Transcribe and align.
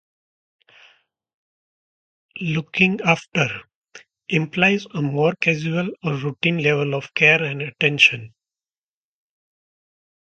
"Looking 2.39 3.01
after" 3.01 3.45
implies 4.29 4.87
a 4.95 5.01
more 5.03 5.35
casual 5.35 5.91
or 6.03 6.13
routine 6.15 6.57
level 6.63 6.95
of 6.95 7.13
care 7.13 7.43
and 7.43 7.61
attention. 7.61 8.33